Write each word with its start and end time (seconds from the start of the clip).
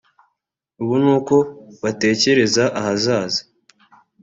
ubu 0.81 0.95
n’uko 1.03 1.35
batekereza 1.83 2.63
ahazaza 2.79 3.41